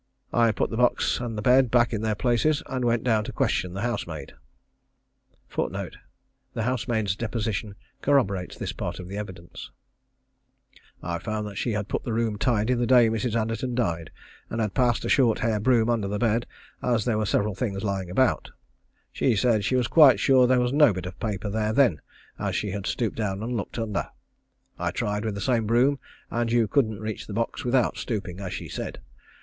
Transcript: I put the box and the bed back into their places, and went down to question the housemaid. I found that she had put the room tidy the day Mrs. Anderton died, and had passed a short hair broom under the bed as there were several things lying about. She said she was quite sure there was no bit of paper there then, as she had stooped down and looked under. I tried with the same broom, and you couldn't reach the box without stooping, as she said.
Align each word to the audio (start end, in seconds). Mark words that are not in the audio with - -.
I 0.33 0.51
put 0.51 0.71
the 0.71 0.77
box 0.81 1.19
and 1.19 1.37
the 1.37 1.43
bed 1.43 1.69
back 1.69 1.93
into 1.93 2.03
their 2.07 2.15
places, 2.15 2.63
and 2.65 2.83
went 2.83 3.03
down 3.03 3.23
to 3.25 3.31
question 3.31 3.75
the 3.75 3.83
housemaid. 3.83 4.33
I 5.53 6.59
found 11.19 11.47
that 11.47 11.55
she 11.55 11.71
had 11.73 11.87
put 11.87 12.03
the 12.03 12.13
room 12.13 12.37
tidy 12.39 12.73
the 12.73 12.87
day 12.87 13.09
Mrs. 13.09 13.39
Anderton 13.39 13.75
died, 13.75 14.09
and 14.49 14.59
had 14.59 14.73
passed 14.73 15.05
a 15.05 15.07
short 15.07 15.37
hair 15.37 15.59
broom 15.59 15.87
under 15.87 16.07
the 16.07 16.17
bed 16.17 16.47
as 16.81 17.05
there 17.05 17.19
were 17.19 17.27
several 17.27 17.53
things 17.53 17.83
lying 17.83 18.09
about. 18.09 18.49
She 19.13 19.35
said 19.35 19.63
she 19.63 19.75
was 19.75 19.85
quite 19.87 20.19
sure 20.19 20.47
there 20.47 20.59
was 20.59 20.73
no 20.73 20.93
bit 20.93 21.05
of 21.05 21.19
paper 21.19 21.51
there 21.51 21.73
then, 21.73 22.01
as 22.39 22.55
she 22.55 22.71
had 22.71 22.87
stooped 22.87 23.17
down 23.17 23.43
and 23.43 23.55
looked 23.55 23.77
under. 23.77 24.07
I 24.79 24.89
tried 24.89 25.23
with 25.25 25.35
the 25.35 25.41
same 25.41 25.67
broom, 25.67 25.99
and 26.31 26.51
you 26.51 26.67
couldn't 26.67 26.99
reach 27.01 27.27
the 27.27 27.33
box 27.33 27.63
without 27.63 27.97
stooping, 27.97 28.39
as 28.39 28.51
she 28.51 28.67
said. 28.67 28.99